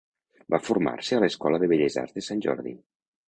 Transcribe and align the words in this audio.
Va 0.53 0.59
formar-se 0.69 1.17
a 1.19 1.19
l'Escola 1.25 1.61
de 1.65 1.69
Belles 1.73 1.97
Arts 2.05 2.17
de 2.17 2.23
Sant 2.31 2.41
Jordi. 2.49 2.75